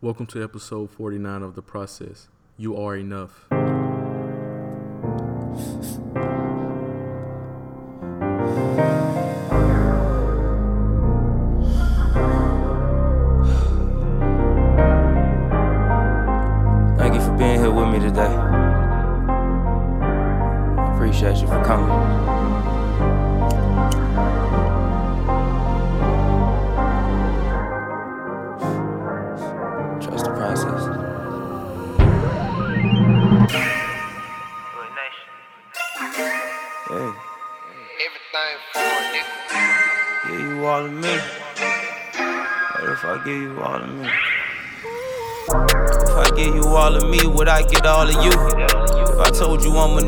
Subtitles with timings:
[0.00, 2.28] Welcome to episode 49 of The Process.
[2.56, 3.48] You are enough.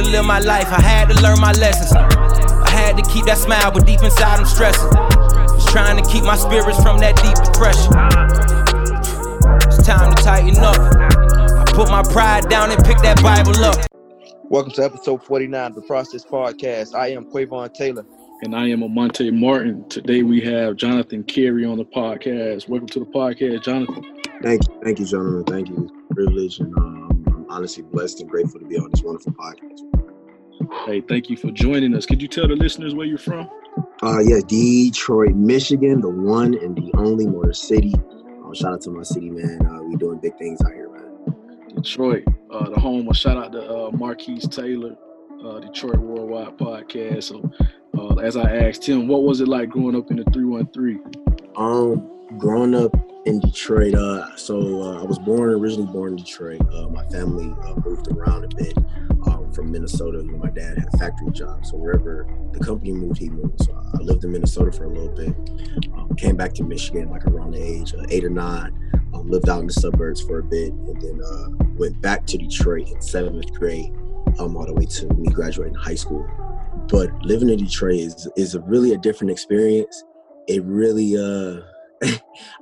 [0.00, 1.92] I had to live my life, I had to learn my lessons.
[1.92, 4.90] I had to keep that smile, but deep inside I'm stressing.
[5.54, 7.92] Just trying to keep my spirits from that deep depression.
[9.68, 10.78] It's time to tighten up.
[10.80, 13.76] I put my pride down and pick that Bible up.
[14.44, 16.94] Welcome to episode 49 of the Process Podcast.
[16.94, 18.06] I am Quavon Taylor.
[18.40, 19.86] And I am Amonte Martin.
[19.90, 22.70] Today we have Johnathan Carey on the podcast.
[22.70, 24.02] Welcome to the podcast, Johnathan.
[24.42, 25.44] Thank you, thank you, gentlemen.
[25.44, 25.90] Thank you.
[26.10, 27.09] Privilege, and um, I'm
[27.50, 29.80] honestly blessed and grateful to be on this wonderful podcast.
[30.86, 32.06] Hey, thank you for joining us.
[32.06, 33.50] Could you tell the listeners where you're from?
[34.02, 37.94] Uh, yeah, Detroit, Michigan, the one and the only Motor City.
[38.44, 39.66] Um, shout out to my city, man.
[39.66, 41.36] Uh, we doing big things out here, man.
[41.74, 43.08] Detroit, uh, the home.
[43.08, 44.96] A shout out to uh, Marquise Taylor,
[45.44, 47.24] uh, Detroit Worldwide Podcast.
[47.24, 47.50] So,
[47.98, 51.02] uh, as I asked him, what was it like growing up in the 313?
[51.56, 52.94] Um, growing up
[53.26, 56.60] in Detroit, uh, so uh, I was born originally born in Detroit.
[56.72, 58.76] Uh, my family uh, moved around a bit
[59.26, 60.18] um, from Minnesota.
[60.18, 63.62] You know, my dad had a factory job, so wherever the company moved, he moved.
[63.62, 65.34] So I lived in Minnesota for a little bit.
[65.94, 68.72] Um, came back to Michigan like around the age of eight or nine.
[69.12, 72.38] Um, lived out in the suburbs for a bit, and then uh, went back to
[72.38, 73.92] Detroit in seventh grade,
[74.38, 76.26] um, all the way to me graduating high school.
[76.88, 80.04] But living in Detroit is is a really a different experience.
[80.48, 81.60] It really uh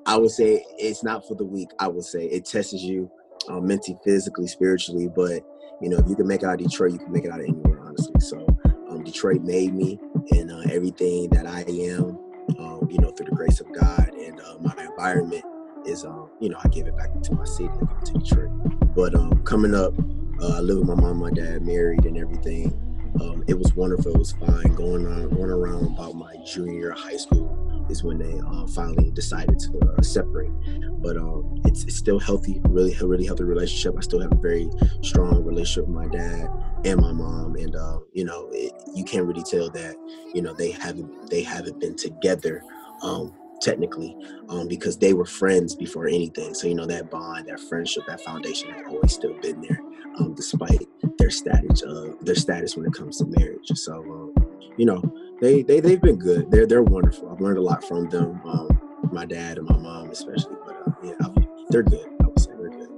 [0.06, 1.71] I would say it's not for the weak.
[1.78, 3.10] I would say it tests you
[3.49, 5.09] um, mentally, physically, spiritually.
[5.09, 5.43] But
[5.81, 7.41] you know, if you can make it out of Detroit, you can make it out
[7.41, 8.21] of anywhere, honestly.
[8.21, 8.44] So
[8.88, 9.99] um, Detroit made me,
[10.32, 12.19] and uh, everything that I am,
[12.59, 15.44] um, you know, through the grace of God and uh, my environment
[15.87, 18.50] is, um, you know, I give it back to my city, I to Detroit.
[18.94, 19.94] But um, coming up,
[20.41, 22.72] uh, I live with my mom, my dad, married, and everything.
[23.20, 24.12] Um, it was wonderful.
[24.12, 24.75] It was fine.
[24.75, 27.57] Going on, going around about my junior high school
[27.91, 30.53] is when they uh, finally decided to uh, separate.
[31.00, 33.94] But um, it's, it's still healthy, really, really healthy relationship.
[33.97, 34.69] I still have a very
[35.03, 36.49] strong relationship with my dad
[36.84, 39.97] and my mom, and uh, you know, it, you can't really tell that
[40.34, 42.62] you know they haven't they haven't been together.
[43.03, 44.16] Um, technically
[44.49, 48.20] um, because they were friends before anything so you know that bond that friendship that
[48.20, 49.81] foundation has always still been there
[50.19, 50.87] um, despite
[51.19, 55.03] their status uh, their status when it comes to marriage so um, you know
[55.41, 58.69] they, they they've been good they're they're wonderful i've learned a lot from them um,
[59.12, 61.34] my dad and my mom especially but uh, yeah I've,
[61.71, 62.88] they're good i would say they're good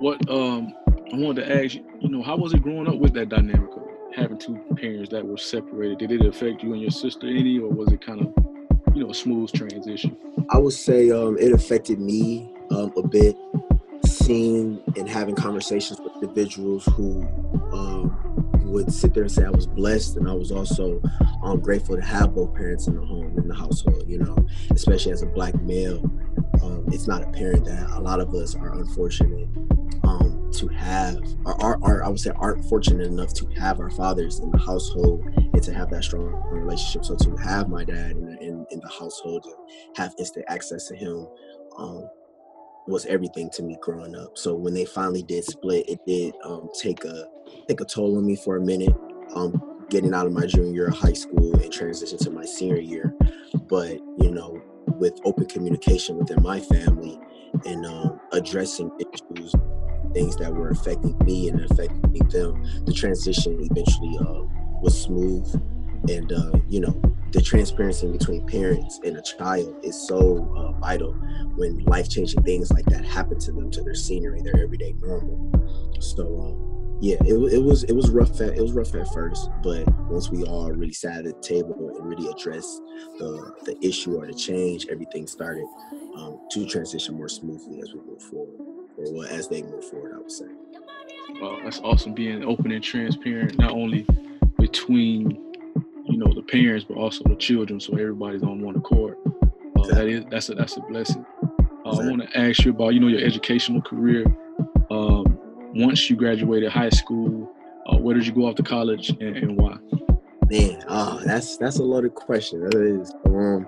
[0.00, 0.74] What um
[1.12, 3.70] I wanted to ask you, you know, how was it growing up with that dynamic
[3.76, 3.82] of
[4.16, 5.98] having two parents that were separated?
[5.98, 8.32] Did it affect you and your sister any, or was it kind of,
[8.96, 10.16] you know, a smooth transition?
[10.48, 13.36] I would say um, it affected me um, a bit,
[14.06, 17.22] seeing and having conversations with individuals who
[17.74, 18.18] um,
[18.72, 21.00] would sit there and say I was blessed, and I was also
[21.42, 24.04] um, grateful to have both parents in the home, in the household.
[24.08, 24.36] You know,
[24.70, 26.02] especially as a black male,
[26.62, 29.48] um, it's not apparent that a lot of us are unfortunate
[30.04, 33.90] um, to have, or are, are I would say aren't fortunate enough to have our
[33.90, 37.04] fathers in the household and to have that strong relationship.
[37.04, 39.46] So to have my dad in, in, in the household,
[39.96, 41.26] have instant access to him,
[41.78, 42.08] um,
[42.86, 44.36] was everything to me growing up.
[44.36, 47.26] So when they finally did split, it did um, take a
[47.68, 48.94] take a toll on me for a minute.
[49.34, 52.80] Um, getting out of my junior year of high school and transition to my senior
[52.80, 53.14] year,
[53.68, 57.18] but you know, with open communication within my family
[57.66, 59.54] and um, addressing issues,
[60.14, 64.42] things that were affecting me and affecting them, the transition eventually uh,
[64.80, 65.46] was smooth.
[66.08, 71.12] And uh, you know, the transparency between parents and a child is so uh, vital
[71.56, 75.50] when life-changing things like that happen to them to their scenery their everyday normal.
[76.00, 79.50] So um, yeah it, it was it was rough at, it was rough at first
[79.62, 82.80] but once we all really sat at the table and really addressed
[83.18, 85.66] the the issue or the change everything started
[86.16, 88.60] um, to transition more smoothly as we move forward
[88.96, 90.46] or well, as they move forward i would say.
[91.40, 94.06] Well, that's awesome being open and transparent, not only
[94.58, 95.51] between
[96.24, 99.16] know the parents but also the children, so everybody's on one accord.
[99.78, 101.24] Uh, That is that's a that's a blessing.
[101.84, 104.24] Uh, I want to ask you about you know your educational career.
[104.90, 105.38] Um,
[105.74, 107.50] once you graduated high school,
[107.86, 109.76] uh, where did you go off to college and, and why?
[110.48, 112.60] Man, oh, that's that's a loaded question.
[112.60, 113.12] That is.
[113.26, 113.66] Um,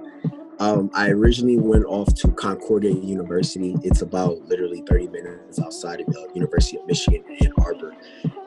[0.60, 3.74] um, I originally went off to Concordia University.
[3.82, 7.96] It's about literally 30 minutes outside of the University of Michigan in Ann Arbor,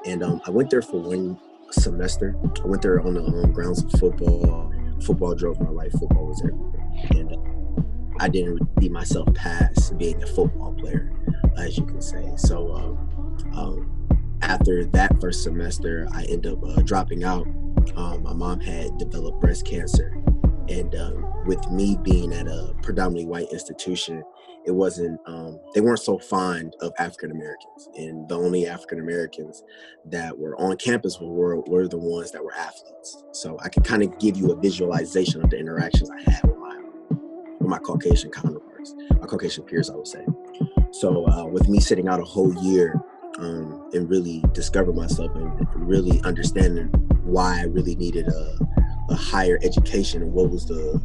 [0.06, 1.38] and um, I went there for one
[1.72, 2.36] semester.
[2.64, 4.74] I went there on the um, grounds of football.
[5.02, 5.92] Football drove my life.
[5.92, 11.12] Football was everything, and I didn't see myself past being a football player,
[11.56, 12.34] as you can say.
[12.38, 14.08] So um, um,
[14.42, 17.48] after that first semester, I ended up uh, dropping out.
[17.96, 20.18] Um, my mom had developed breast cancer,
[20.68, 24.24] and um, with me being at a predominantly white institution,
[24.68, 29.64] it wasn't um, they weren't so fond of African Americans, and the only African Americans
[30.06, 33.24] that were on campus were were the ones that were athletes.
[33.31, 36.58] So I can kind of give you a visualization of the interactions I had with
[36.58, 36.78] my
[37.60, 40.25] with my Caucasian counterparts, my Caucasian peers, I would say.
[40.92, 43.02] So uh, with me sitting out a whole year
[43.40, 46.88] um, and really discovering myself and really understanding
[47.24, 48.58] why I really needed a,
[49.10, 51.02] a higher education and what was the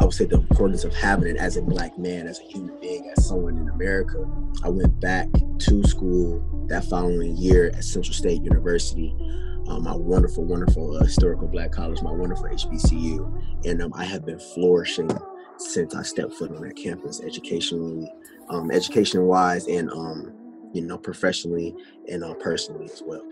[0.00, 2.78] I would say the importance of having it as a black man, as a human
[2.80, 4.26] being, as someone in America.
[4.64, 9.14] I went back to school that following year at Central State University,
[9.68, 14.26] um, my wonderful, wonderful uh, historical black college, my wonderful HBCU, and um, I have
[14.26, 15.10] been flourishing
[15.58, 18.10] since I stepped foot on that campus, educationally,
[18.50, 20.32] um, education wise, and um,
[20.72, 21.74] you know, professionally
[22.10, 23.22] and uh, personally as well.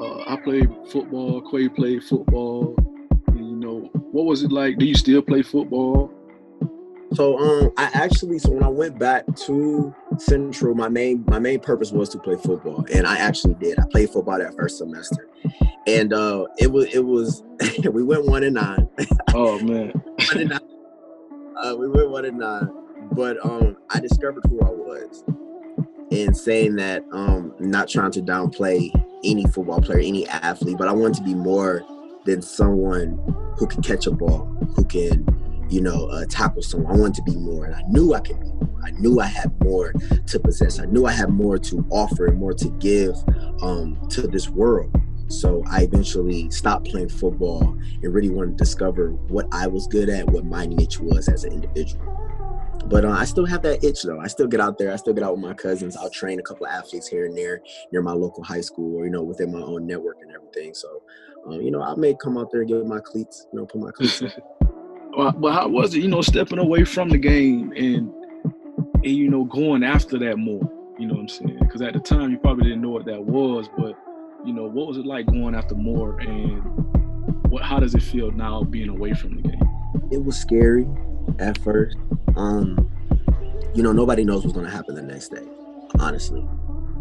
[0.00, 1.42] Uh, I played football.
[1.50, 2.76] Quay played football.
[4.16, 4.78] What was it like?
[4.78, 6.10] Do you still play football?
[7.12, 11.60] So um I actually so when I went back to Central, my main my main
[11.60, 12.86] purpose was to play football.
[12.94, 13.78] And I actually did.
[13.78, 15.28] I played football that first semester.
[15.86, 17.44] And uh it was it was
[17.92, 18.88] we went one and nine.
[19.34, 19.90] Oh man.
[20.30, 20.60] one and nine.
[21.62, 22.70] Uh, we went one and nine.
[23.12, 25.24] But um I discovered who I was.
[26.10, 28.90] And saying that um not trying to downplay
[29.24, 31.84] any football player, any athlete, but I wanted to be more
[32.24, 35.26] than someone who can catch a ball, who can
[35.68, 36.94] you know, uh, tackle someone.
[36.94, 38.80] I wanted to be more, and I knew I could be more.
[38.84, 40.78] I knew I had more to possess.
[40.78, 43.16] I knew I had more to offer and more to give
[43.62, 44.94] um, to this world.
[45.28, 50.08] So I eventually stopped playing football and really wanted to discover what I was good
[50.08, 52.16] at, what my niche was as an individual.
[52.86, 54.20] But uh, I still have that itch though.
[54.20, 54.92] I still get out there.
[54.92, 55.96] I still get out with my cousins.
[55.96, 57.60] I'll train a couple of athletes here and there
[57.90, 60.72] near my local high school or, you know, within my own network and everything.
[60.72, 61.02] So,
[61.48, 63.80] uh, you know, I may come out there and get my cleats, you know, put
[63.80, 64.32] my cleats on.
[65.16, 68.12] Well, but how was it, you know, stepping away from the game and
[68.96, 70.60] and you know going after that more?
[70.98, 71.58] You know what I'm saying?
[71.58, 73.96] Because at the time you probably didn't know what that was, but
[74.44, 76.62] you know, what was it like going after more, and
[77.50, 77.62] what?
[77.62, 79.62] How does it feel now being away from the game?
[80.12, 80.86] It was scary
[81.38, 81.96] at first.
[82.36, 82.90] Um,
[83.74, 85.46] you know, nobody knows what's going to happen the next day,
[85.98, 86.46] honestly,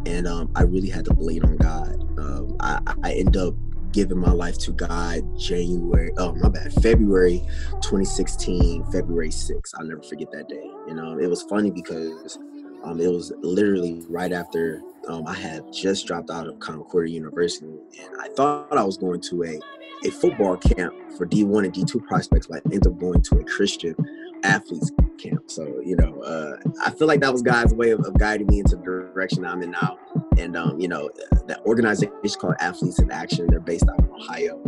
[0.06, 1.96] and um, I really had to bleed on God.
[2.18, 3.56] Um, I, I end up
[3.96, 7.40] giving my life to God January, oh my bad, February
[7.82, 9.72] 2016, February 6th.
[9.80, 10.70] I'll never forget that day.
[10.86, 12.38] You know, it was funny because
[12.84, 17.68] um, it was literally right after um, I had just dropped out of Concordia University,
[17.68, 19.60] and I thought I was going to a
[20.06, 23.44] a football camp for D1 and D2 prospects, but I ended up going to a
[23.46, 23.96] Christian
[24.44, 25.50] athletes camp.
[25.50, 28.60] So, you know, uh, I feel like that was God's way of, of, guiding me
[28.60, 29.98] into the direction I'm in now.
[30.38, 31.10] And, um, you know,
[31.48, 33.48] that organization is called Athletes in Action.
[33.48, 34.62] They're based out of Ohio.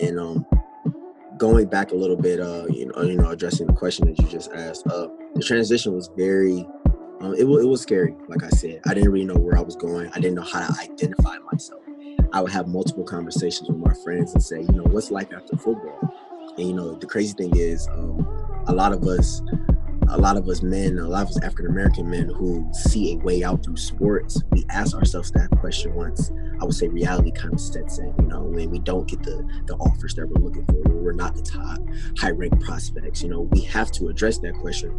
[0.00, 0.46] And um,
[1.38, 4.28] going back a little bit, uh, you know, you know, addressing the question that you
[4.28, 6.66] just asked, uh, the transition was very,
[7.20, 8.14] um, it, it was scary.
[8.28, 10.08] Like I said, I didn't really know where I was going.
[10.08, 11.82] I didn't know how to identify myself.
[12.32, 15.56] I would have multiple conversations with my friends and say, you know, what's life after
[15.56, 16.00] football?
[16.56, 18.26] And you know, the crazy thing is, um,
[18.66, 19.42] a lot of us,
[20.08, 23.16] a lot of us men, a lot of us African American men who see a
[23.18, 26.30] way out through sports, we ask ourselves that question once.
[26.60, 28.14] I would say reality kind of sets in.
[28.18, 31.12] You know, when we don't get the the offers that we're looking for, when we're
[31.12, 31.78] not the top
[32.18, 33.22] high ranked prospects.
[33.22, 34.90] You know, we have to address that question: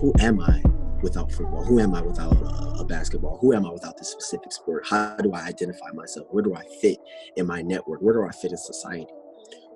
[0.00, 0.62] Who am I?
[1.02, 1.64] without football?
[1.64, 3.38] Who am I without a, a, basketball?
[3.40, 4.84] Who am I without this specific sport?
[4.84, 6.26] How do I identify myself?
[6.30, 6.98] Where do I fit
[7.36, 8.00] in my network?
[8.00, 9.06] Where do I fit in society?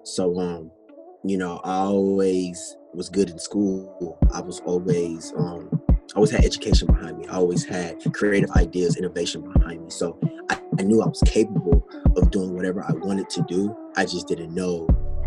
[0.05, 0.71] So um,
[1.25, 4.19] you know, I always was good in school.
[4.33, 7.27] I was always um, I always had education behind me.
[7.29, 9.91] I always had creative ideas, innovation behind me.
[9.91, 10.19] So
[10.51, 11.87] I, I knew I was capable
[12.17, 13.75] of doing whatever I wanted to do.
[13.97, 14.87] I just didn't know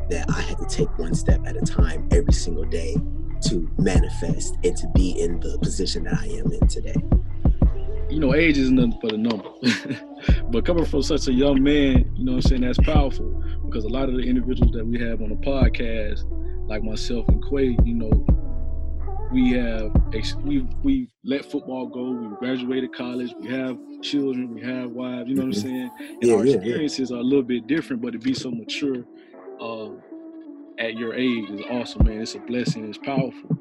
[0.10, 2.96] that I had to take one step at a time every single day
[3.46, 6.96] to manifest and to be in the position that I am in today.
[8.16, 9.50] You know, age is nothing but a number.
[10.50, 13.84] but coming from such a young man, you know what I'm saying, that's powerful because
[13.84, 16.24] a lot of the individuals that we have on the podcast,
[16.66, 18.26] like myself and Quay, you know,
[19.34, 19.92] we have
[20.46, 22.12] we we let football go.
[22.12, 23.34] We graduated college.
[23.38, 24.54] We have children.
[24.54, 25.28] We have wives.
[25.28, 25.68] You know what I'm mm-hmm.
[25.68, 25.92] saying?
[26.00, 27.18] And yeah, our experiences yeah.
[27.18, 29.04] are a little bit different, but to be so mature
[29.60, 29.90] uh,
[30.80, 32.22] at your age is awesome, man.
[32.22, 32.88] It's a blessing.
[32.88, 33.60] It's powerful.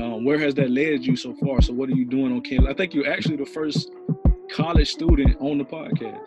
[0.00, 1.60] Um, where has that led you so far?
[1.60, 2.68] So what are you doing on campus?
[2.70, 3.90] I think you're actually the first
[4.50, 6.24] college student on the podcast.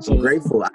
[0.00, 0.64] So I'm grateful.
[0.64, 0.70] I,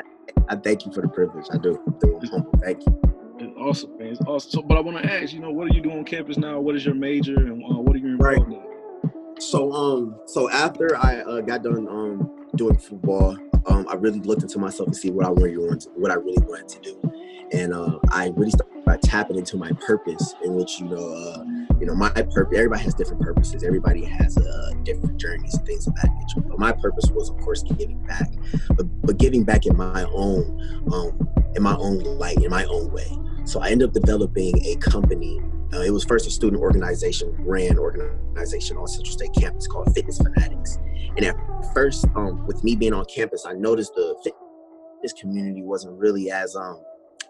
[0.49, 1.47] I thank you for the privilege.
[1.51, 1.81] I do.
[1.87, 2.51] I do.
[2.61, 3.01] Thank you.
[3.39, 4.07] It's awesome, man.
[4.09, 4.51] It's awesome.
[4.51, 6.59] So, but I want to ask, you know, what are you doing on campus now?
[6.59, 8.47] What is your major, and uh, what are you involved right.
[8.47, 9.41] in?
[9.41, 14.43] So, um, so after I uh, got done um doing football, um, I really looked
[14.43, 17.11] into myself to see what I really wanted, what I really wanted to do,
[17.51, 21.43] and uh, I really started by tapping into my purpose, in which you know, uh,
[21.79, 22.57] you know, my purpose.
[22.57, 23.63] Everybody has different purposes.
[23.63, 26.47] Everybody has uh, different journeys and things of that nature.
[26.47, 28.31] But my purpose was, of course, giving back,
[28.69, 32.91] but, but giving back in my own, um, in my own light, in my own
[32.91, 33.09] way.
[33.45, 35.39] So I ended up developing a company.
[35.73, 40.17] Uh, it was first a student organization, ran organization on Central State campus called Fitness
[40.17, 40.79] Fanatics.
[41.17, 41.35] And at
[41.73, 46.55] first, um, with me being on campus, I noticed the fitness community wasn't really as
[46.55, 46.81] um,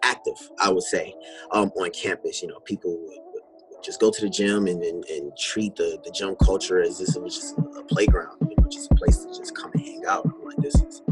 [0.02, 1.14] active, I would say,
[1.52, 2.42] um, on campus.
[2.42, 3.18] You know, people would,
[3.86, 7.16] just go to the gym and, and, and treat the, the gym culture as this
[7.16, 10.24] was just a, playground, you know, just a place to just come and hang out.
[10.24, 11.02] I'm like, this is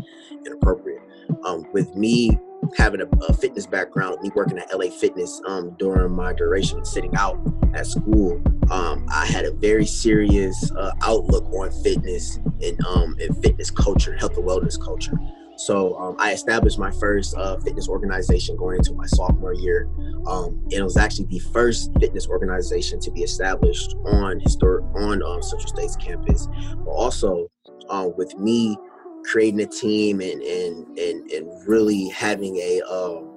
[0.44, 1.00] inappropriate.
[1.46, 2.36] Um, with me
[2.76, 6.86] having a, a, fitness background, me working at LA Fitness um, during my duration of
[6.86, 7.38] sitting out
[7.74, 13.40] at school, um, I had a very serious uh, outlook on fitness and, um, and
[13.40, 15.16] fitness culture, health and wellness culture.
[15.56, 19.88] So um, I established my first uh, fitness organization going into my sophomore year.
[20.26, 25.22] Um, and it was actually the first fitness organization to be established on historic on
[25.22, 26.48] um, Central State's campus.
[26.84, 27.50] But also
[27.88, 28.76] uh, with me
[29.24, 33.30] creating a team and and and, and really having a um,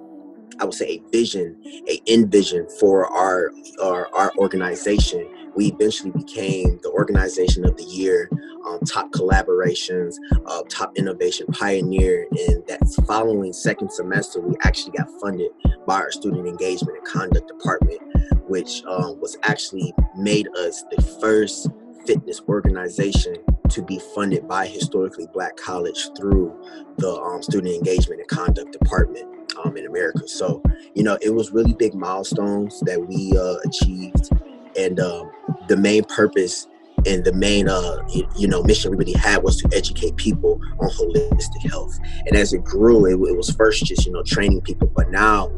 [0.60, 3.50] I would say a vision, a end vision for our,
[3.82, 5.28] our our organization.
[5.54, 8.30] We eventually became the organization of the year,
[8.68, 12.26] um, top collaborations, uh, top innovation pioneer.
[12.30, 15.50] And that following second semester, we actually got funded
[15.86, 18.00] by our student engagement and conduct department,
[18.48, 21.68] which um, was actually made us the first
[22.06, 23.36] fitness organization
[23.68, 26.56] to be funded by historically black college through
[26.96, 29.26] the um, student engagement and conduct department
[29.62, 30.26] um, in America.
[30.26, 30.62] So,
[30.94, 34.30] you know, it was really big milestones that we uh, achieved.
[34.76, 35.30] And um,
[35.68, 36.66] the main purpose
[37.08, 37.96] and the main uh,
[38.36, 42.52] you, know mission we really had was to educate people on holistic health and as
[42.52, 45.50] it grew it, it was first just you know training people but now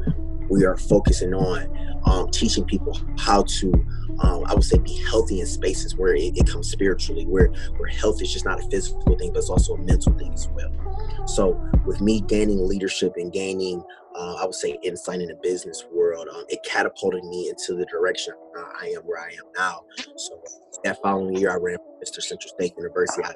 [0.49, 1.69] we are focusing on
[2.07, 3.73] um, teaching people how to
[4.23, 7.89] um, I would say be healthy in spaces where it, it, comes spiritually, where where
[7.89, 10.71] health is just not a physical thing, but it's also a mental thing as well.
[11.27, 13.83] So with me gaining leadership and gaining,
[14.15, 17.87] uh, I would say insight in the business world, um, it catapulted me into the
[17.87, 19.83] direction uh, I am where I am now.
[20.17, 20.43] So
[20.85, 22.23] that following year, I ran for Mr.
[22.23, 23.23] Central State University.
[23.25, 23.35] I,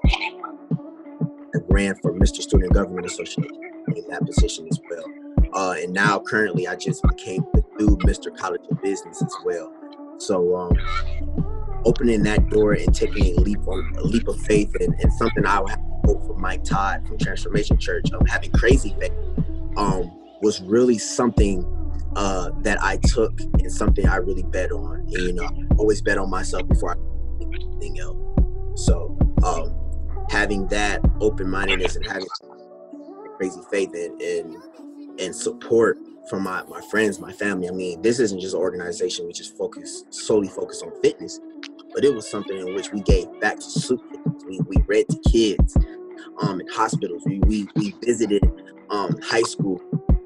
[1.55, 2.41] I ran for Mr.
[2.41, 3.61] Student Government Association
[3.97, 5.05] in that position as well.
[5.55, 8.37] Uh, and now currently I just became the new Mr.
[8.37, 9.73] College of Business as well.
[10.19, 10.77] So um,
[11.85, 15.47] opening that door and taking a leap on a leap of faith and, and something
[15.47, 19.13] I would have hope from Mike Todd from Transformation Church, um, having crazy faith,
[19.77, 20.11] um,
[20.43, 21.65] was really something
[22.17, 25.01] uh, that I took and something I really bet on.
[25.01, 27.04] And you know, I always bet on myself before I
[27.53, 28.17] anything else.
[28.87, 29.75] So um,
[30.31, 32.27] having that open mindedness and having
[33.37, 34.57] crazy faith and, and
[35.21, 35.99] and support
[36.29, 37.69] from my, my friends, my family.
[37.69, 41.39] I mean, this isn't just an organization which is focus solely focused on fitness,
[41.95, 44.03] but it was something in which we gave back to soup.
[44.47, 45.77] We, we read to kids
[46.41, 47.23] um, in hospitals.
[47.27, 48.43] We, we, we visited
[48.91, 49.81] um, high school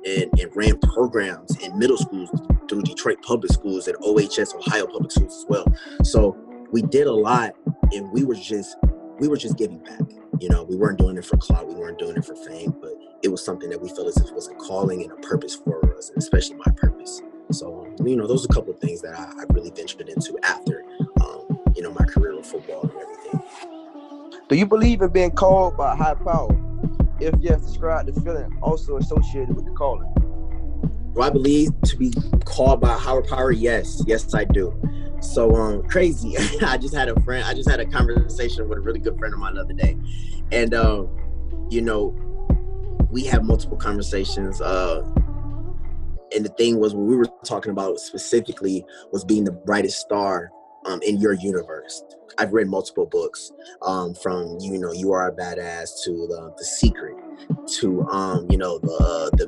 [0.07, 2.31] and, and ran programs in middle schools
[2.69, 5.67] through Detroit public schools and OHS Ohio public schools as well.
[6.05, 6.37] So
[6.71, 7.55] we did a lot
[7.93, 8.77] and we were just
[9.19, 10.01] we were just giving back.
[10.39, 12.93] You know, we weren't doing it for clout, we weren't doing it for fame, but
[13.23, 15.57] it was something that we felt as if it was a calling and a purpose
[15.57, 17.21] for us, and especially my purpose.
[17.51, 20.09] So, um, you know, those are a couple of things that I, I really ventured
[20.09, 20.85] into after,
[21.21, 23.43] um, you know, my career in football and everything.
[24.49, 26.55] Do you believe in being called by a high power?
[27.21, 30.13] If yes, describe the feeling also associated with the calling.
[31.15, 32.13] Do I believe to be
[32.45, 33.51] called by a higher power?
[33.51, 34.73] Yes, yes, I do.
[35.21, 36.37] So um, crazy.
[36.63, 37.45] I just had a friend.
[37.45, 39.97] I just had a conversation with a really good friend of mine the other day,
[40.53, 41.09] and um,
[41.71, 42.15] you know,
[43.11, 44.61] we have multiple conversations.
[44.61, 45.03] Uh,
[46.35, 50.51] and the thing was, what we were talking about specifically was being the brightest star
[50.85, 52.03] um, in your universe.
[52.39, 56.65] I've read multiple books um, from you know you are a badass to the, the
[56.65, 57.17] secret
[57.79, 59.47] to um, you know the, the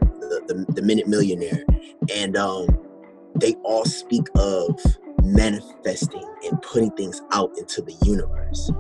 [0.53, 1.65] the, the minute millionaire
[2.13, 2.67] and um,
[3.37, 4.81] they all speak of
[5.23, 8.71] manifesting and putting things out into the universe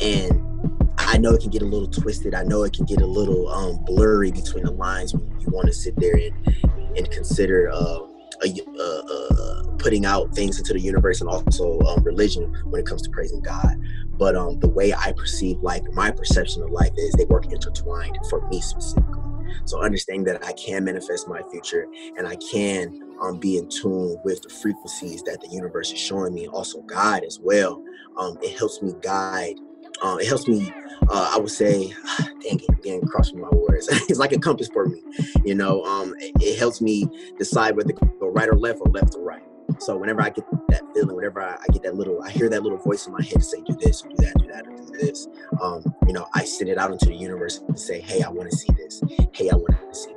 [0.00, 0.52] and
[0.98, 2.34] I know it can get a little twisted.
[2.34, 5.66] I know it can get a little um, blurry between the lines when you want
[5.66, 6.64] to sit there and
[6.96, 7.98] and consider uh,
[8.44, 13.02] uh, uh, putting out things into the universe and also um, religion when it comes
[13.02, 13.80] to praising God.
[14.18, 18.18] But um, the way I perceive life, my perception of life is they work intertwined
[18.28, 19.22] for me specifically.
[19.64, 21.86] So understanding that I can manifest my future
[22.16, 26.34] and I can um, be in tune with the frequencies that the universe is showing
[26.34, 27.82] me, also God as well.
[28.18, 29.58] Um, it helps me guide.
[30.02, 30.72] Um, it helps me
[31.08, 31.88] uh, I would say,
[32.18, 33.88] dang it, again, crossing my words.
[34.08, 35.02] it's like a compass for me.
[35.44, 38.90] You know, um, it, it, helps me decide whether to go right or left or
[38.90, 39.42] left or right.
[39.78, 42.62] So whenever I get that feeling, whenever I, I get that little, I hear that
[42.62, 44.92] little voice in my head to say, do this, do that, do that, or do
[44.92, 45.28] this.
[45.60, 48.50] Um, you know, I send it out into the universe and say, hey, I want
[48.50, 49.02] to see this.
[49.32, 50.12] Hey, I want to see.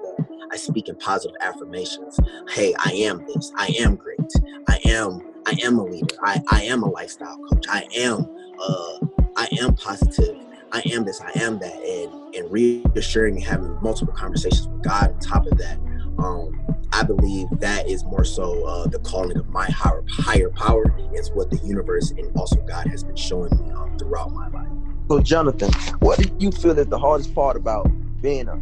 [0.55, 2.17] I speak in positive affirmations.
[2.49, 3.51] Hey, I am this.
[3.57, 4.21] I am great.
[4.69, 5.19] I am.
[5.45, 6.15] I am a leader.
[6.23, 7.65] I, I am a lifestyle coach.
[7.67, 8.25] I am.
[8.57, 8.99] Uh,
[9.35, 10.37] I am positive.
[10.71, 15.11] I am this, I am that, and and reassuring and having multiple conversations with God
[15.11, 15.77] on top of that.
[16.19, 16.57] Um,
[16.93, 20.85] I believe that is more so uh, the calling of my higher higher power.
[21.11, 24.69] It's what the universe and also God has been showing me um, throughout my life.
[25.09, 28.55] So, Johnathan, what do you feel is the hardest part about being a,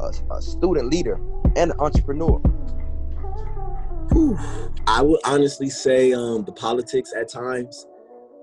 [0.00, 1.18] a, a student leader
[1.56, 2.38] and an entrepreneur?
[4.12, 4.38] Whew.
[4.86, 7.86] I would honestly say um, the politics at times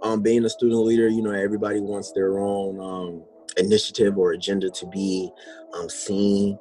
[0.04, 3.24] um, being a student leader, you know, everybody wants their own um,
[3.58, 5.30] initiative or agenda to be
[5.74, 6.58] um, seen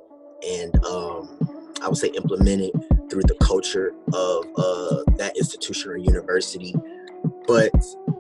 [0.47, 1.39] and um,
[1.83, 2.73] I would say implemented
[3.11, 6.75] through the culture of uh, that institution or university.
[7.47, 7.73] But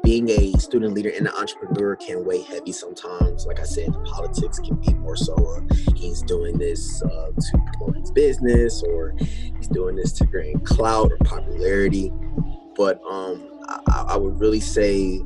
[0.05, 3.47] being a student leader and an entrepreneur can weigh heavy sometimes.
[3.47, 7.97] Like I said, politics can be more so uh, he's doing this uh, to promote
[7.97, 12.13] his business or he's doing this to gain clout or popularity.
[12.77, 13.51] But um,
[13.89, 15.23] I, I, would really say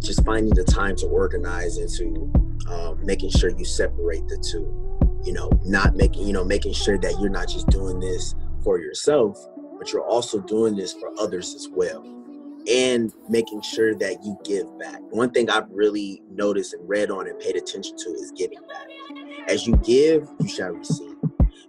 [0.00, 2.32] just finding the time to organize into
[2.68, 4.84] um, making sure you separate the two.
[5.24, 8.80] You know, not making you know making sure that you're not just doing this for
[8.80, 9.38] yourself,
[9.78, 12.02] but you're also doing this for others as well,
[12.68, 15.00] and making sure that you give back.
[15.10, 18.86] One thing I've really noticed and read on and paid attention to is giving back.
[19.48, 21.16] As you give, you shall receive.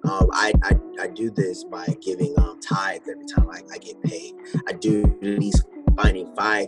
[0.04, 4.02] Um, I, I, I do this by giving um, tithes every time I, I get
[4.04, 4.34] paid.
[4.68, 5.64] I do least
[5.96, 6.68] finding five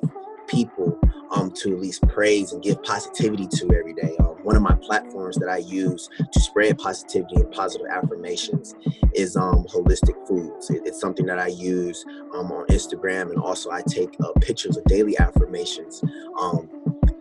[0.52, 1.00] people
[1.32, 4.16] um, to at least praise and give positivity to every day.
[4.20, 8.76] Um, one of my platforms that I use to spread positivity and positive affirmations
[9.14, 10.70] is um, holistic foods.
[10.70, 14.78] It, it's something that I use um, on Instagram, and also I take uh, pictures
[14.78, 16.04] of daily affirmations
[16.40, 16.70] um,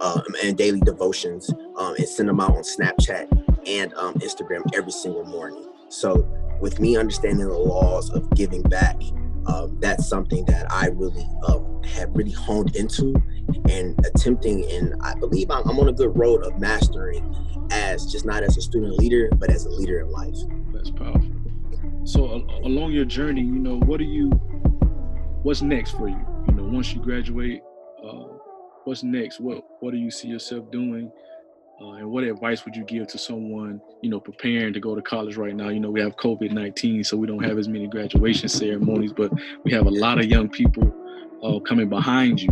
[0.01, 3.31] uh, and daily devotions um, and send them out on Snapchat
[3.67, 5.67] and Instagram every single morning.
[5.89, 6.27] So,
[6.61, 9.01] with me understanding the laws of giving back
[9.47, 13.15] um, that's something that I really um, have really honed into
[13.69, 14.71] and attempting.
[14.71, 17.35] And I believe I'm, I'm, on a good road of mastering
[17.71, 20.37] as just not as a student leader, but as a leader in life.
[20.73, 21.31] That's powerful.
[22.05, 24.31] So uh, along your journey, you know, what are you,
[25.43, 26.27] what's next for you?
[26.49, 27.63] You know, once you graduate,
[28.05, 28.25] uh,
[28.85, 29.41] what's next?
[29.41, 31.11] What, what do you see yourself doing?
[31.81, 35.01] Uh, and what advice would you give to someone, you know, preparing to go to
[35.01, 35.71] college right now?
[35.71, 39.33] You know, we have COVID 19, so we don't have as many graduation ceremonies, but
[39.65, 40.93] we have a lot of young people
[41.43, 42.51] uh, coming behind you,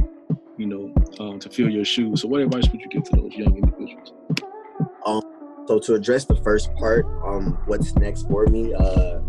[0.56, 2.22] you know, um, to fill your shoes.
[2.22, 4.14] So, what advice would you give to those young individuals?
[5.04, 5.22] Um,
[5.66, 8.72] so, to address the first part, um, what's next for me?
[8.72, 9.20] Uh,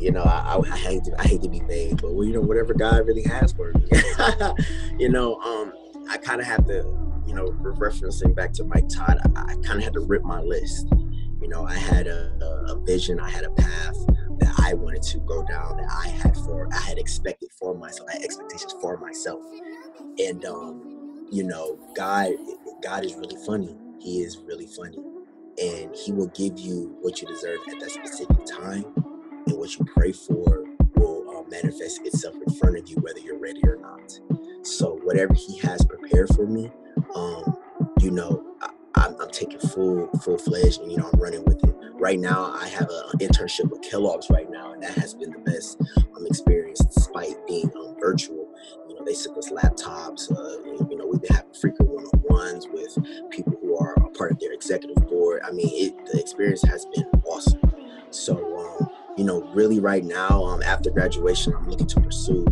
[0.00, 2.32] you know, I, I, I, hate to I hate to be vague, but well, you
[2.32, 3.88] know, whatever God really has for me,
[4.98, 5.72] you know, um,
[6.08, 9.78] I kind of have to you know, referencing back to Mike Todd, I, I kind
[9.78, 10.88] of had to rip my list.
[11.40, 12.32] You know, I had a,
[12.66, 13.96] a, vision, I had a path
[14.40, 18.08] that I wanted to go down, that I had for, I had expected for myself,
[18.10, 19.44] I had expectations for myself.
[20.18, 22.32] And, um, you know, God,
[22.82, 23.76] God is really funny.
[24.00, 24.98] He is really funny.
[25.62, 28.84] And he will give you what you deserve at that specific time.
[29.46, 30.64] And what you pray for
[30.96, 34.18] will uh, manifest itself in front of you, whether you're ready or not.
[34.62, 36.70] So, whatever he has prepared for me,
[37.14, 37.56] um,
[38.00, 41.62] you know, I, am I'm taking full full fledged and you know I'm running with
[41.64, 41.74] it.
[41.94, 45.38] Right now, I have an internship with Kellogg's right now, and that has been the
[45.38, 45.80] best
[46.16, 48.48] um, experience despite being um, virtual.
[48.88, 50.30] You know, they sent us laptops.
[50.30, 52.96] Uh, you know, we've been having frequent one-on-ones with
[53.30, 55.42] people who are a part of their executive board.
[55.44, 57.60] I mean, it, the experience has been awesome.
[58.10, 62.46] So, um, you know, really right now, um, after graduation, I'm looking to pursue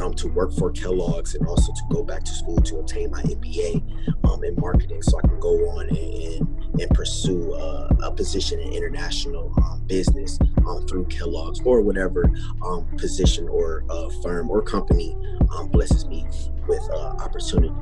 [0.00, 3.22] um, to work for Kellogg's and also to go back to school to obtain my
[3.22, 8.72] MBA um, in marketing so I can go on and, and pursue a position in
[8.72, 12.24] international um, business um, through Kellogg's or whatever
[12.64, 15.16] um, position or uh, firm or company
[15.54, 16.26] um, blesses me
[16.68, 17.74] with uh, opportunity.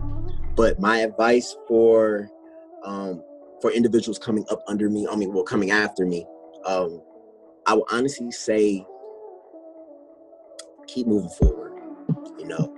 [0.55, 2.29] But my advice for
[3.61, 6.27] for individuals coming up under me, I mean, well, coming after me,
[6.66, 6.88] I
[7.75, 8.85] would honestly say
[10.88, 11.72] keep moving forward
[12.38, 12.75] you know,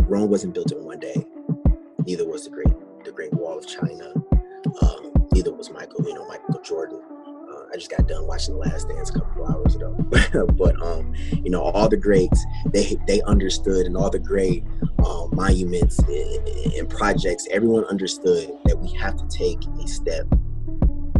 [0.00, 1.26] Rome wasn't built in one day.
[2.06, 2.68] Neither was the Great
[3.04, 4.12] the Great Wall of China.
[4.82, 7.00] Um, neither was Michael, you know, Michael Jordan.
[7.50, 9.94] Uh, I just got done watching The Last Dance a couple hours ago.
[10.56, 14.64] but um, you know, all the greats they they understood, and all the great
[15.04, 20.26] um, monuments and, and projects, everyone understood that we have to take a step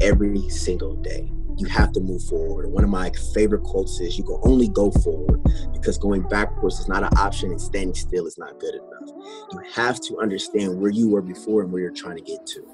[0.01, 1.31] every single day
[1.63, 2.71] you have to move forward.
[2.71, 6.89] One of my favorite quotes is you can only go forward because going backwards is
[6.89, 9.15] not an option and standing still is not good enough.
[9.53, 12.67] You have to understand where you were before and where you're trying to get to.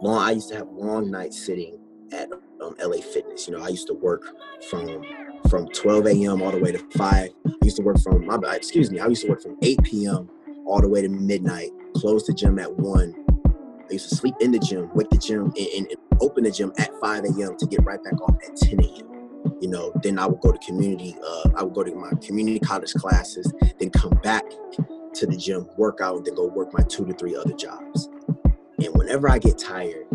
[0.00, 1.78] Long, I used to have long nights sitting
[2.12, 2.30] at
[2.62, 3.48] um, LA Fitness.
[3.48, 4.36] You know, I used to work
[4.70, 5.04] from
[5.48, 6.42] from 12 a.m.
[6.42, 7.04] all the way to 5.
[7.04, 7.30] I
[7.62, 10.30] used to work from my excuse me, I used to work from 8 p.m.
[10.64, 13.26] all the way to midnight, close the gym at 1,
[13.90, 16.50] I used to sleep in the gym, wake the gym, and, and, and open the
[16.52, 17.56] gym at 5 a.m.
[17.56, 19.58] to get right back off at 10 a.m.
[19.60, 22.60] You know, then I would go to community, uh, I would go to my community
[22.60, 24.44] college classes, then come back
[25.14, 28.08] to the gym, work out, then go work my two to three other jobs.
[28.78, 30.06] And whenever I get tired,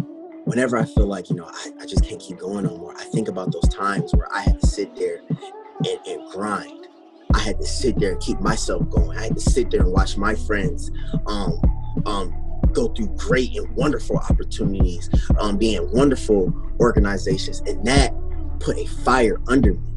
[0.45, 3.03] whenever I feel like, you know, I, I just can't keep going no more, I
[3.03, 6.87] think about those times where I had to sit there and, and grind.
[7.33, 9.17] I had to sit there and keep myself going.
[9.17, 10.89] I had to sit there and watch my friends
[11.27, 11.59] um,
[12.05, 12.44] um,
[12.75, 15.09] go through great and wonderful opportunities,
[15.39, 18.13] um, being wonderful organizations, and that
[18.59, 19.95] put a fire under me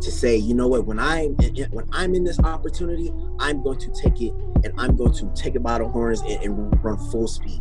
[0.00, 1.34] to say, you know what, when I'm
[1.70, 4.32] when I'm in this opportunity, I'm going to take it
[4.64, 7.60] and I'm going to take it by the horns and, and run full speed.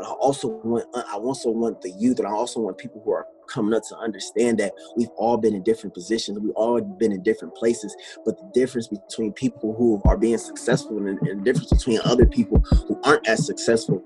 [0.00, 3.02] But I also want uh, I also want the youth and I also want people
[3.04, 6.38] who are coming up to understand that we've all been in different positions.
[6.38, 7.94] We've all been in different places.
[8.24, 12.24] But the difference between people who are being successful and, and the difference between other
[12.24, 14.02] people who aren't as successful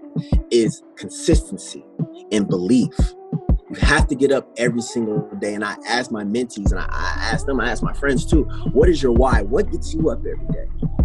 [0.51, 1.85] is consistency
[2.33, 2.93] and belief.
[3.71, 5.55] You have to get up every single day.
[5.55, 8.43] And I ask my mentees and I, I ask them, I ask my friends too,
[8.73, 9.43] what is your why?
[9.43, 11.04] What gets you up every day?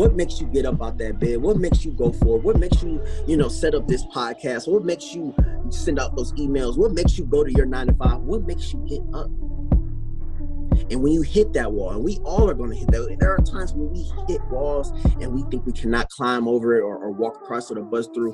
[0.00, 1.42] What makes you get up out that bed?
[1.42, 4.66] What makes you go forward what makes you you know set up this podcast?
[4.66, 5.34] What makes you
[5.68, 6.78] send out those emails?
[6.78, 8.18] What makes you go to your nine to five?
[8.20, 9.26] What makes you get up?
[10.90, 13.30] And when you hit that wall and we all are going to hit that there
[13.30, 16.96] are times when we hit walls and we think we cannot climb over it or,
[16.96, 18.32] or walk across it or buzz through.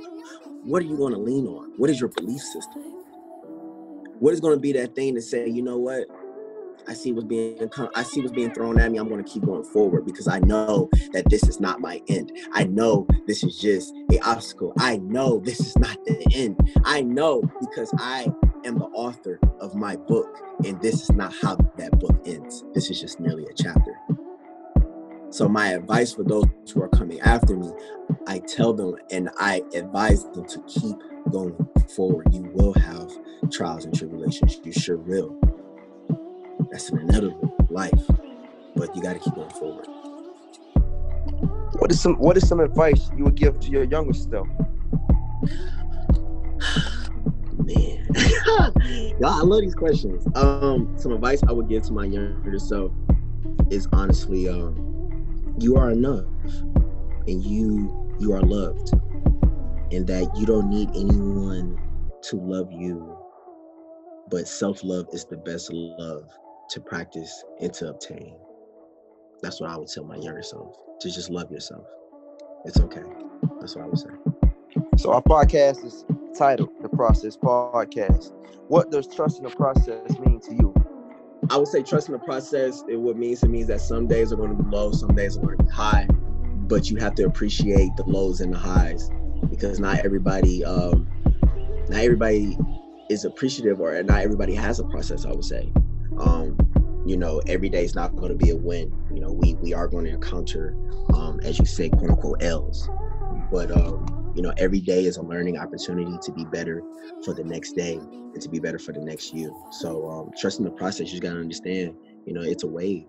[0.62, 1.72] What are you going to lean on?
[1.79, 2.83] What is your belief system?
[4.20, 6.07] What is going to be that thing to say you know what
[6.89, 8.99] I see what's being I see what's being thrown at me.
[8.99, 12.33] I'm going to keep going forward because I know that this is not my end.
[12.53, 14.73] I know this is just a obstacle.
[14.79, 16.59] I know this is not the end.
[16.85, 18.27] I know because I
[18.65, 20.29] am the author of my book,
[20.65, 22.65] and this is not how that book ends.
[22.75, 23.99] This is just merely a chapter.
[25.31, 27.71] So my advice for those who are coming after me,
[28.27, 30.97] I tell them and I advise them to keep
[31.31, 31.57] going
[31.95, 32.33] forward.
[32.33, 33.11] You will have
[33.51, 34.61] trials and tribulations.
[34.65, 35.39] You sure will.
[36.70, 37.92] That's an inevitable life,
[38.74, 39.87] but you got to keep going forward.
[41.79, 44.48] What is some What is some advice you would give to your younger self?
[47.59, 48.07] Man,
[49.20, 50.26] y'all, I love these questions.
[50.35, 52.92] Um, some advice I would give to my younger self
[53.70, 56.26] is honestly, um, you are enough,
[57.26, 58.92] and you you are loved,
[59.92, 61.79] and that you don't need anyone
[62.22, 63.16] to love you,
[64.31, 66.29] but self love is the best love
[66.70, 68.35] to practice and to obtain.
[69.42, 71.87] That's what I would tell my younger self to just love yourself.
[72.64, 73.02] It's okay.
[73.61, 74.09] That's what I would say.
[74.96, 76.05] So our podcast is
[76.37, 78.33] titled The Process Podcast.
[78.68, 80.74] What does trusting the process mean to you?
[81.50, 84.33] I would say trusting the process, it what means to me is that some days
[84.33, 87.14] are going to be low, some days are going to be high, but you have
[87.16, 89.11] to appreciate the lows and the highs
[89.50, 91.07] because not everybody um
[91.88, 92.59] not everybody
[93.09, 95.70] is appreciative or not everybody has a process, I would say.
[96.18, 96.57] Um,
[97.07, 98.92] you know, every day is not going to be a win.
[99.14, 100.76] You know, we we are going to encounter,
[101.14, 102.88] um, as you say, quote unquote L's.
[103.50, 106.83] But um, you know, every day is a learning opportunity to be better
[107.24, 109.50] for the next day and to be better for the next year.
[109.70, 111.94] So um, trusting the process, you just gotta understand,
[112.26, 113.07] you know, it's a wave,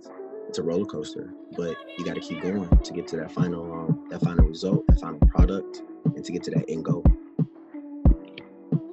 [0.47, 4.07] it's a roller coaster, but you gotta keep going to get to that final, um,
[4.09, 7.03] that final result, that final product, and to get to that end goal.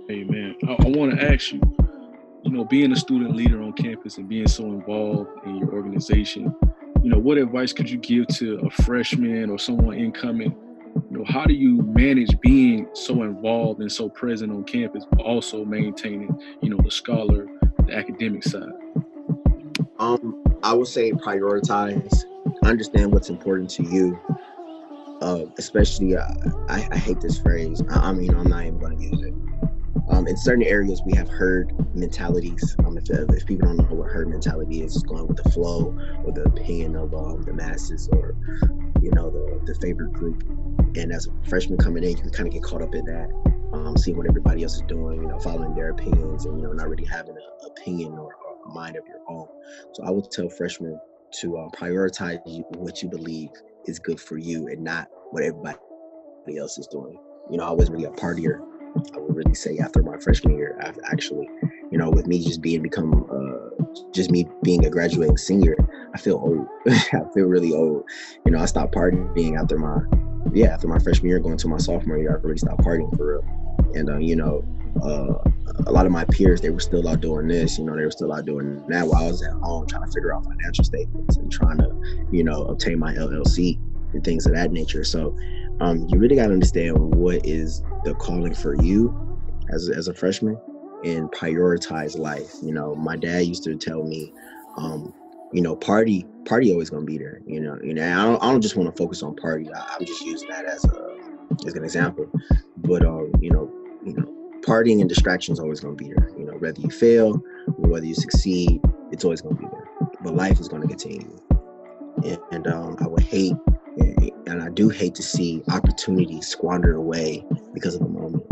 [0.08, 1.60] Hey man, I, I want to ask you,
[2.44, 6.54] you know, being a student leader on campus and being so involved in your organization,
[7.02, 10.54] you know, what advice could you give to a freshman or someone incoming?
[11.10, 15.20] You know, how do you manage being so involved and so present on campus, but
[15.20, 16.28] also maintaining,
[16.60, 17.46] you know, the scholar,
[17.86, 18.72] the academic side?
[19.98, 22.24] Um, I would say prioritize,
[22.62, 24.18] understand what's important to you.
[25.22, 26.26] Uh, especially, uh,
[26.68, 27.82] I, I hate this phrase.
[27.88, 29.34] I, I mean, I'm not even going to use it
[30.14, 32.76] um, in certain areas, we have herd mentalities.
[32.84, 35.96] Um, if, if people don't know what herd mentality is, it's going with the flow
[36.24, 38.36] or the opinion of um, the masses or,
[39.02, 40.42] you know, the, the favorite group.
[40.96, 43.28] And as a freshman coming in, you can kind of get caught up in that,
[43.72, 46.72] um, seeing what everybody else is doing, you know, following their opinions and, you know,
[46.72, 48.30] not really having an opinion or,
[48.66, 49.46] a mind of your own.
[49.92, 50.98] So I would tell freshmen
[51.40, 52.38] to uh, prioritize
[52.76, 53.50] what you believe
[53.84, 55.76] is good for you and not what everybody
[56.56, 57.18] else is doing.
[57.50, 58.62] You know, I was really a partier
[59.14, 61.48] I would really say after my freshman year, I've actually,
[61.90, 65.76] you know, with me just being become, uh, just me being a graduating senior,
[66.14, 66.66] I feel old.
[66.86, 68.04] I feel really old.
[68.44, 69.98] You know, I stopped partying after my,
[70.52, 73.34] yeah, after my freshman year, going to my sophomore year, I already stopped partying for
[73.34, 73.94] real.
[73.94, 74.64] And, uh, you know,
[75.02, 75.50] uh,
[75.86, 78.10] a lot of my peers, they were still out doing this, you know, they were
[78.10, 81.36] still out doing that while I was at home trying to figure out financial statements
[81.36, 83.78] and trying to, you know, obtain my LLC
[84.12, 85.04] and things of that nature.
[85.04, 85.36] So
[85.80, 89.40] um, you really got to understand what is the calling for you
[89.70, 90.58] as, as a freshman
[91.04, 92.54] and prioritize life.
[92.62, 94.32] You know, my dad used to tell me,
[94.76, 95.12] um,
[95.52, 97.40] you know, party, party always gonna be there.
[97.46, 99.72] You know, you know, I don't, I don't just want to focus on party.
[99.72, 101.16] I, am just using that as a
[101.66, 102.30] as an example.
[102.78, 103.70] But um, you know,
[104.04, 106.30] you know, partying and distractions always gonna be there.
[106.36, 108.80] You know, whether you fail, or whether you succeed,
[109.12, 109.88] it's always gonna be there.
[110.22, 111.40] But life is gonna continue.
[112.24, 113.54] And, and um, I would hate
[114.46, 118.44] and I do hate to see opportunities squandered away because of a moment,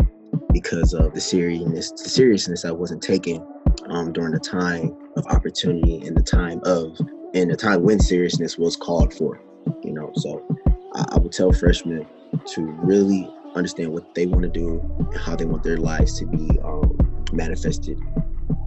[0.51, 3.45] because of the seriousness, the seriousness that wasn't taking
[3.87, 6.99] um, during the time of opportunity and the time of,
[7.33, 9.41] and the time when seriousness was called for.
[9.83, 10.45] You know, so
[10.93, 12.05] I, I would tell freshmen
[12.47, 16.25] to really understand what they want to do and how they want their lives to
[16.25, 16.97] be um,
[17.31, 17.99] manifested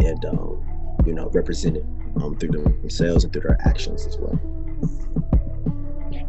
[0.00, 0.64] and um,
[1.04, 1.86] you know represented
[2.22, 4.40] um, through themselves and through their actions as well.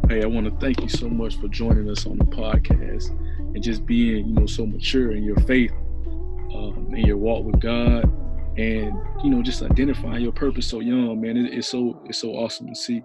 [0.09, 3.11] Hey, I want to thank you so much for joining us on the podcast
[3.57, 5.71] and just being, you know, so mature in your faith,
[6.53, 8.03] um, in your walk with God,
[8.55, 11.37] and you know, just identifying your purpose so young, man.
[11.37, 13.01] It, it's so it's so awesome to see.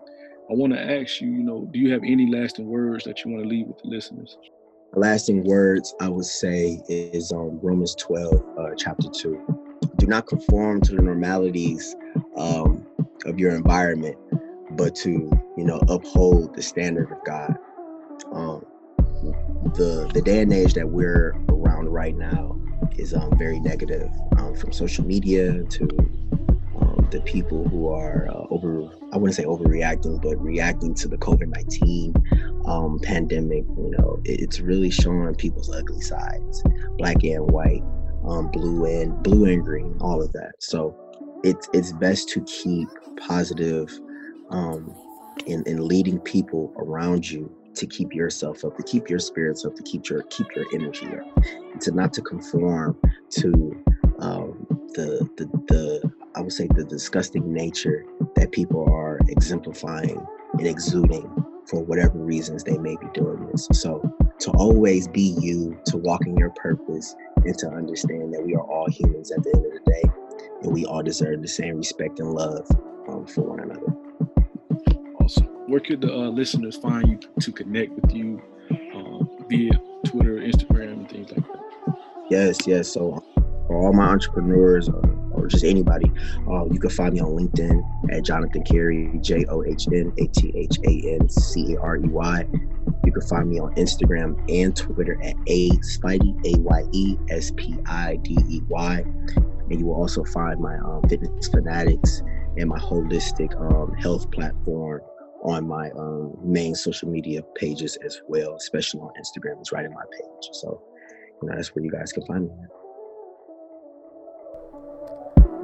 [0.50, 3.30] I want to ask you, you know, do you have any lasting words that you
[3.30, 4.36] want to leave with the listeners?
[4.92, 9.80] Lasting words, I would say, is um, Romans 12, uh, chapter 2.
[9.96, 11.96] Do not conform to the normalities
[12.36, 12.86] um,
[13.24, 14.18] of your environment,
[14.72, 17.56] but to you know uphold the standard of God.
[18.32, 18.51] Um,
[19.74, 22.58] the the day and age that we're around right now
[22.96, 25.88] is um, very negative, um, from social media to
[26.80, 31.16] um, the people who are uh, over I wouldn't say overreacting, but reacting to the
[31.16, 32.14] COVID nineteen
[32.66, 33.64] um, pandemic.
[33.76, 36.62] You know, it, it's really showing people's ugly sides,
[36.98, 37.82] black and white,
[38.26, 40.52] um, blue and blue and green, all of that.
[40.58, 40.94] So
[41.44, 43.90] it's it's best to keep positive
[44.50, 44.94] um,
[45.46, 49.82] in leading people around you to keep yourself up, to keep your spirits up, to
[49.82, 52.98] keep your keep your energy up, to not to conform
[53.30, 53.84] to
[54.18, 58.04] um, the, the the I would say the disgusting nature
[58.36, 61.28] that people are exemplifying and exuding
[61.66, 63.68] for whatever reasons they may be doing this.
[63.72, 64.02] So
[64.40, 68.62] to always be you, to walk in your purpose, and to understand that we are
[68.62, 70.02] all humans at the end of the day,
[70.62, 72.66] and we all deserve the same respect and love
[73.08, 73.92] um, for one another
[75.66, 78.42] where could the uh, listeners find you to connect with you
[78.94, 79.72] um, via
[80.04, 81.98] Twitter, Instagram, and things like that?
[82.30, 82.92] Yes, yes.
[82.92, 83.22] So
[83.66, 86.10] for all my entrepreneurs or, or just anybody,
[86.50, 90.26] uh, you can find me on LinkedIn at Johnathan Carey, J O H N A
[90.26, 92.46] T H A N C A R E Y.
[93.04, 97.52] You can find me on Instagram and Twitter at A Spidey, A Y E S
[97.56, 99.04] P I D E Y.
[99.70, 102.22] And you will also find my um, Fitness Fanatics
[102.56, 105.00] and my holistic um, health platform
[105.42, 109.60] on my um, main social media pages as well, especially on Instagram.
[109.60, 110.48] It's right in my page.
[110.52, 110.82] So,
[111.40, 112.54] you know, that's where you guys can find me.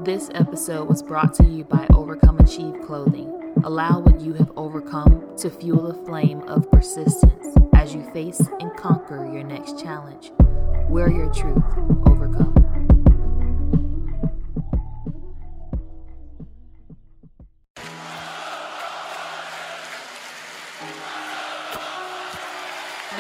[0.05, 3.35] This episode was brought to you by Overcome Achieve Clothing.
[3.65, 8.41] Allow what you have overcome to fuel the flame of persistence as as you face
[8.61, 10.31] and conquer your next challenge.
[10.91, 11.63] Wear your truth,
[12.07, 12.68] overcome.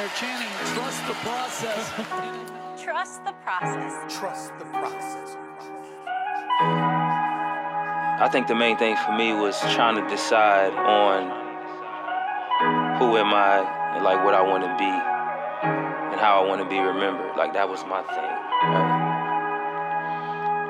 [0.08, 1.92] They're chanting, trust the process.
[2.82, 4.18] Trust the process.
[4.18, 5.36] Trust the process.
[8.20, 11.28] I think the main thing for me was trying to decide on
[12.98, 13.58] who am I
[13.96, 17.36] and like what I want to be and how I want to be remembered.
[17.36, 18.32] Like that was my thing.
[18.72, 18.88] Right?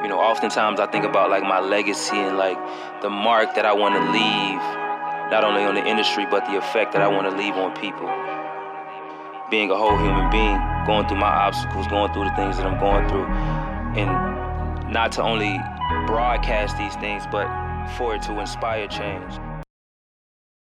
[0.03, 2.59] You know, oftentimes I think about like my legacy and like
[3.03, 4.63] the mark that I want to leave,
[5.31, 8.09] not only on the industry but the effect that I want to leave on people.
[9.51, 12.79] Being a whole human being, going through my obstacles, going through the things that I'm
[12.79, 13.25] going through,
[13.97, 15.59] and not to only
[16.07, 17.49] broadcast these things, but
[17.97, 19.33] for it to inspire change.